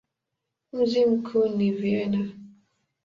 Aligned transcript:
Mji 0.73 1.05
mkuu 1.05 1.47
ni 1.47 1.71
Vienna. 1.71 2.29